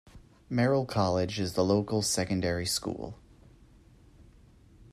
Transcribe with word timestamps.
Merrill 0.49 0.87
College 0.87 1.39
is 1.39 1.53
the 1.53 1.63
local 1.63 2.01
secondary 2.01 2.65
school. 2.65 3.19